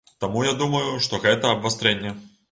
[0.23, 2.15] Таму я думаю, што гэта абвастрэнне.